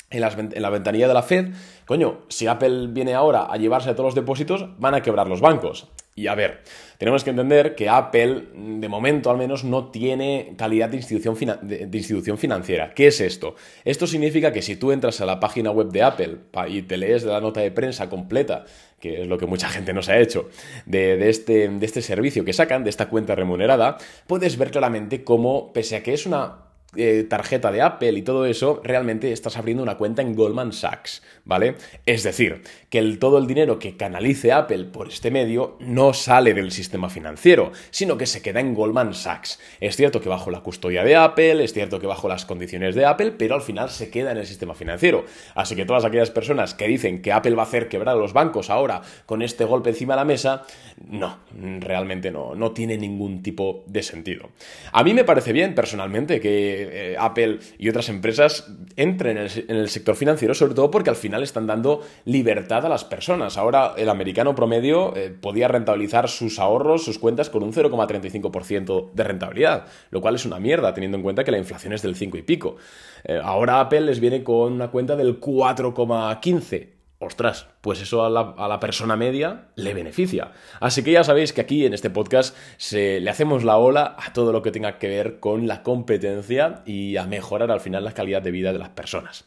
en, 0.09 0.21
la 0.61 0.69
ventanilla 0.69 1.07
de 1.07 1.13
la 1.13 1.23
Fed, 1.23 1.49
coño, 1.85 2.21
si 2.29 2.47
Apple 2.47 2.87
viene 2.89 3.13
ahora 3.13 3.45
a 3.45 3.57
llevarse 3.57 3.91
todos 3.93 4.07
los 4.07 4.15
depósitos, 4.15 4.67
van 4.79 4.93
a 4.95 5.01
quebrar 5.01 5.27
los 5.27 5.41
bancos. 5.41 5.87
Y 6.17 6.27
a 6.27 6.35
ver, 6.35 6.61
tenemos 6.97 7.25
que 7.25 7.31
entender 7.31 7.75
que 7.75 7.89
Apple, 7.89 8.43
de 8.53 8.87
momento 8.87 9.29
al 9.29 9.37
menos, 9.37 9.65
no 9.65 9.91
tiene 9.91 10.53
calidad 10.57 10.87
de 10.87 10.95
institución, 10.95 11.59
de, 11.61 11.89
institución, 11.91 12.37
financiera. 12.37 12.93
¿Qué 12.93 13.07
es 13.07 13.19
esto? 13.19 13.55
Esto 13.83 14.07
significa 14.07 14.53
que 14.53 14.61
si 14.61 14.77
tú 14.77 14.93
entras 14.93 15.19
a 15.19 15.25
la 15.25 15.41
página 15.41 15.71
web 15.71 15.89
de 15.89 16.03
Apple 16.03 16.37
y 16.69 16.83
te 16.83 16.95
lees 16.95 17.25
la 17.25 17.41
nota 17.41 17.59
de 17.59 17.71
prensa 17.71 18.09
completa, 18.09 18.63
que 18.97 19.23
es 19.23 19.27
lo 19.27 19.37
que 19.37 19.45
mucha 19.45 19.67
gente 19.67 19.91
nos 19.91 20.07
ha 20.07 20.17
hecho, 20.17 20.49
de, 20.85 21.29
este, 21.29 21.67
de 21.67 21.85
este 21.85 22.01
servicio 22.01 22.45
que 22.45 22.53
sacan, 22.53 22.85
de 22.85 22.91
esta 22.91 23.09
cuenta 23.09 23.35
remunerada, 23.35 23.97
puedes 24.25 24.57
ver 24.57 24.71
claramente 24.71 25.25
cómo, 25.25 25.73
pese 25.73 25.97
a 25.97 26.03
que 26.03 26.13
es 26.13 26.25
una 26.25 26.64
eh, 26.95 27.25
tarjeta 27.29 27.71
de 27.71 27.81
Apple 27.81 28.11
y 28.11 28.21
todo 28.21 28.45
eso, 28.45 28.81
realmente 28.83 29.31
estás 29.31 29.57
abriendo 29.57 29.83
una 29.83 29.97
cuenta 29.97 30.21
en 30.21 30.35
Goldman 30.35 30.73
Sachs, 30.73 31.23
¿vale? 31.43 31.75
Es 32.05 32.23
decir, 32.23 32.61
que 32.89 33.01
todo 33.17 33.37
el 33.37 33.47
dinero 33.47 33.79
que 33.79 33.97
canalice 33.97 34.51
Apple 34.51 34.85
por 34.85 35.07
este 35.09 35.31
medio 35.31 35.77
no 35.79 36.13
sale 36.13 36.53
del 36.53 36.71
sistema 36.71 37.09
financiero, 37.09 37.71
sino 37.91 38.17
que 38.17 38.25
se 38.25 38.41
queda 38.41 38.59
en 38.59 38.73
Goldman 38.73 39.13
Sachs. 39.13 39.59
Es 39.79 39.95
cierto 39.95 40.21
que 40.21 40.29
bajo 40.29 40.51
la 40.51 40.61
custodia 40.61 41.03
de 41.03 41.15
Apple, 41.15 41.63
es 41.63 41.73
cierto 41.73 41.99
que 41.99 42.07
bajo 42.07 42.29
las 42.29 42.45
condiciones 42.45 42.95
de 42.95 43.05
Apple, 43.05 43.33
pero 43.37 43.55
al 43.55 43.61
final 43.61 43.89
se 43.89 44.09
queda 44.09 44.31
en 44.31 44.37
el 44.37 44.45
sistema 44.45 44.75
financiero. 44.75 45.25
Así 45.55 45.75
que 45.75 45.85
todas 45.85 46.05
aquellas 46.05 46.31
personas 46.31 46.73
que 46.73 46.87
dicen 46.87 47.21
que 47.21 47.31
Apple 47.31 47.55
va 47.55 47.63
a 47.63 47.65
hacer 47.65 47.89
quebrar 47.89 48.15
a 48.15 48.19
los 48.19 48.33
bancos 48.33 48.69
ahora 48.69 49.01
con 49.25 49.41
este 49.41 49.65
golpe 49.65 49.89
encima 49.89 50.13
de 50.13 50.17
la 50.17 50.25
mesa, 50.25 50.63
no, 51.09 51.39
realmente 51.79 52.31
no, 52.31 52.55
no 52.55 52.71
tiene 52.71 52.97
ningún 52.97 53.43
tipo 53.43 53.83
de 53.87 54.03
sentido. 54.03 54.49
A 54.91 55.03
mí 55.03 55.13
me 55.13 55.23
parece 55.23 55.53
bien 55.53 55.75
personalmente 55.75 56.39
que 56.39 56.84
eh, 56.91 57.15
Apple 57.19 57.59
y 57.77 57.89
otras 57.89 58.09
empresas 58.09 58.71
entren 58.95 59.37
en 59.37 59.75
el, 59.75 59.89
sector 59.89 60.15
financiero, 60.15 60.53
sobre 60.53 60.73
todo 60.73 60.91
porque 60.91 61.09
al 61.09 61.15
final 61.15 61.43
están 61.43 61.67
dando 61.67 62.01
libertad 62.25 62.85
a 62.85 62.89
las 62.89 63.03
personas. 63.03 63.57
Ahora 63.57 63.93
el 63.97 64.09
americano 64.09 64.55
promedio 64.55 65.15
eh, 65.15 65.29
podía 65.29 65.67
rentabilizar 65.67 66.29
sus 66.29 66.59
ahorros, 66.59 67.03
sus 67.03 67.19
cuentas 67.19 67.49
con 67.49 67.63
un 67.63 67.73
0,35% 67.73 69.11
de 69.13 69.23
rentabilidad, 69.23 69.85
lo 70.11 70.21
cual 70.21 70.35
es 70.35 70.45
una 70.45 70.59
mierda 70.59 70.93
teniendo 70.93 71.17
en 71.17 71.23
cuenta 71.23 71.43
que 71.43 71.51
la 71.51 71.57
inflación 71.57 71.93
es 71.93 72.01
del 72.01 72.15
5 72.15 72.37
y 72.37 72.41
pico. 72.41 72.77
Eh, 73.23 73.39
ahora 73.43 73.79
Apple 73.79 74.01
les 74.01 74.19
viene 74.19 74.43
con 74.43 74.73
una 74.73 74.89
cuenta 74.89 75.15
del 75.15 75.39
4,15 75.39 76.94
ostras, 77.19 77.67
pues 77.81 78.01
eso 78.01 78.25
a 78.25 78.29
la, 78.67 78.79
persona 78.79 79.15
media 79.15 79.69
le 79.75 79.93
beneficia. 79.93 80.51
Así 80.79 81.03
que 81.03 81.11
ya 81.11 81.23
sabéis 81.23 81.53
que 81.53 81.61
aquí 81.61 81.85
en 81.85 81.93
este 81.93 82.09
podcast 82.09 82.55
se, 82.77 83.19
le 83.19 83.29
hacemos 83.29 83.63
la 83.63 83.77
ola 83.77 84.15
a 84.19 84.33
todo 84.33 84.51
lo 84.51 84.61
que 84.61 84.71
tenga 84.71 84.97
que 84.99 85.07
ver 85.07 85.39
con 85.39 85.67
la 85.67 85.83
competencia 85.83 86.83
y 86.85 87.17
a 87.17 87.25
mejorar 87.25 87.71
al 87.71 87.79
final 87.79 88.03
la 88.03 88.13
calidad 88.13 88.41
de 88.41 88.51
vida 88.51 88.73
de 88.73 88.79
las 88.79 88.89
personas. 88.89 89.45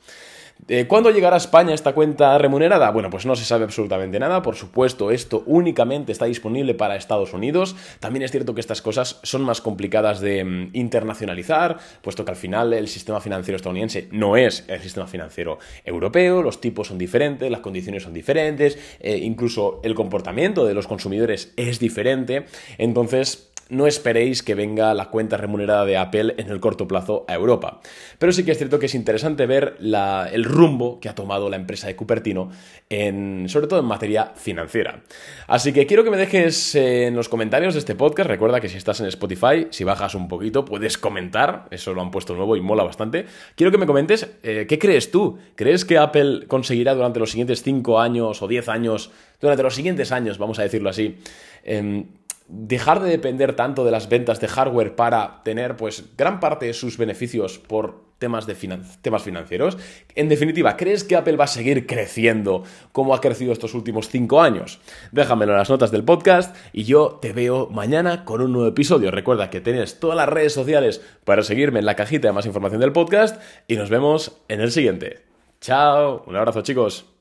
Eh, 0.67 0.87
¿Cuándo 0.87 1.11
llegará 1.11 1.37
a 1.37 1.39
España 1.39 1.73
esta 1.73 1.93
cuenta 1.93 2.37
remunerada? 2.37 2.91
Bueno, 2.91 3.11
pues 3.11 3.25
no 3.25 3.37
se 3.37 3.45
sabe 3.45 3.65
absolutamente 3.65 4.19
nada. 4.19 4.43
Por 4.43 4.57
supuesto, 4.57 5.11
esto 5.11 5.43
únicamente 5.47 6.13
está 6.13 6.25
disponible 6.25 6.75
para 6.75 6.97
Estados 6.97 7.33
Unidos. 7.33 7.77
También 8.01 8.25
es 8.25 8.33
cierto 8.33 8.55
que 8.55 8.61
estas 8.61 8.83
cosas 8.83 9.21
son 9.23 9.43
más 9.43 9.61
complicadas 9.61 10.21
de 10.21 10.45
mm, 10.45 10.71
internacionalizar, 10.73 11.79
puesto 12.03 12.25
que 12.25 12.33
al 12.33 12.37
final 12.37 12.73
el 12.73 12.89
sistema 12.89 13.21
financiero 13.21 13.57
estadounidense 13.57 14.09
no 14.11 14.37
es 14.37 14.65
el 14.69 14.81
sistema 14.81 15.07
financiero 15.07 15.59
europeo, 15.85 16.43
los 16.43 16.61
tipos 16.61 16.89
son 16.89 16.99
diferentes, 16.99 17.51
las 17.51 17.61
condiciones 17.61 18.03
son 18.03 18.13
diferentes, 18.13 18.79
eh, 19.01 19.17
incluso 19.17 19.81
el 19.85 19.95
comportamiento 19.95 20.67
de 20.67 20.75
los 20.75 20.87
consumidores 20.87 21.53
es 21.57 21.79
diferente. 21.79 22.47
Entonces, 22.77 23.48
no 23.69 23.87
esperéis 23.87 24.43
que 24.43 24.55
venga 24.55 24.95
la 24.95 25.07
cuenta 25.07 25.37
remunerada 25.37 25.85
de 25.85 25.97
Apple 25.97 26.35
en 26.39 26.51
el 26.51 26.61
corto 26.61 26.89
plazo 26.89 27.25
a 27.29 27.35
Europa. 27.35 27.81
Pero 28.19 28.33
sí 28.33 28.45
que 28.45 28.53
es 28.53 28.59
cierto 28.59 28.79
que 28.79 28.87
es 28.87 28.95
interesante 28.95 29.47
ver 29.47 29.77
el 29.81 30.45
rumbo 30.45 31.01
que 31.01 31.09
ha 31.09 31.15
tomado 31.15 31.49
la 31.51 31.57
empresa 31.57 31.87
de 31.87 31.97
Cupertino, 31.97 32.51
sobre 32.89 33.67
todo 33.67 33.81
en 33.81 33.87
materia 33.87 34.33
financiera. 34.37 35.03
Así 35.47 35.73
que 35.73 35.87
quiero 35.87 36.05
que 36.05 36.11
me 36.11 36.17
dejes 36.17 36.75
en 36.75 37.15
los 37.15 37.29
comentarios 37.29 37.75
de 37.75 37.81
este 37.81 37.95
podcast. 37.95 38.29
Recuerda 38.29 38.61
que 38.61 38.69
si 38.69 38.77
estás 38.77 39.01
en 39.01 39.07
Spotify, 39.07 39.69
si 39.71 39.85
bajas 39.85 40.15
un 40.15 40.29
poquito, 40.29 40.65
puedes 40.65 40.99
comentar. 40.99 41.67
Eso 41.71 41.95
lo 41.95 42.03
han 42.03 42.11
puesto 42.11 42.35
nuevo 42.35 42.57
y 42.57 42.61
mola 42.61 42.85
bastante. 42.85 43.27
Quiero 43.55 43.71
que 43.71 43.79
me 43.79 43.87
comentes 43.87 44.29
eh, 44.43 44.67
qué 44.69 44.79
crees 44.79 45.11
tú. 45.11 45.39
¿Crees 45.55 45.85
que 45.85 45.99
Apple 45.99 46.47
conseguirá 46.47 46.95
durante 46.95 47.21
los 47.21 47.31
siguientes 47.31 47.63
5 47.63 48.01
años 48.01 48.43
o 48.43 48.49
10 48.49 48.69
años, 48.69 49.11
durante 49.41 49.63
los 49.63 49.75
siguientes 49.75 50.13
años, 50.13 50.39
vamos 50.39 50.59
a 50.59 50.63
decirlo 50.63 50.91
así, 50.91 51.19
em, 51.65 52.07
dejar 52.49 53.01
de 53.01 53.11
depender 53.11 53.55
tanto 53.55 53.85
de 53.85 53.91
las 53.91 54.09
ventas 54.09 54.41
de 54.41 54.49
hardware 54.49 54.97
para 54.97 55.43
tener 55.45 55.77
pues 55.77 56.05
gran 56.17 56.41
parte 56.41 56.67
de 56.67 56.73
sus 56.73 56.97
beneficios 56.97 57.59
por 57.59 58.09
temas, 58.19 58.47
de 58.47 58.57
temas 59.01 59.23
financieros. 59.23 59.79
En 60.15 60.29
definitiva, 60.29 60.77
¿crees 60.77 61.05
que 61.05 61.17
Apple 61.17 61.37
va 61.37 61.45
a 61.45 61.49
seguir 61.49 61.87
creciendo 61.87 62.65
como 62.93 63.15
ha 63.15 63.21
crecido 63.21 63.53
estos 63.53 63.75
últimos 63.75 64.09
cinco 64.09 64.43
años? 64.43 64.81
Déjamelo 65.13 65.53
en 65.53 65.59
las 65.59 65.71
notas 65.71 65.91
del 65.91 66.05
podcast 66.05 66.57
y 66.73 66.85
yo 66.85 67.19
te 67.21 67.33
veo 67.33 67.69
mañana 67.69 68.25
con 68.25 68.41
un 68.41 68.53
nuevo 68.53 68.69
episodio. 68.69 69.11
Recuerda 69.11 69.51
que 69.51 69.61
tienes 69.61 70.01
todas 70.01 70.17
las 70.17 70.29
redes 70.29 70.53
sociales 70.53 71.01
para 71.25 71.43
seguirme 71.43 71.79
en 71.79 71.87
la 71.87 71.97
cajita 71.97 72.29
de 72.29 72.35
más 72.35 72.47
información 72.47 72.81
del 72.81 72.93
podcast 72.93 73.41
y 73.69 73.77
nos 73.77 73.91
vemos 73.91 74.41
en 74.49 74.61
el 74.61 74.73
siguiente. 74.73 75.23
Chao, 75.61 76.25
un 76.27 76.37
abrazo 76.37 76.63
chicos. 76.63 77.18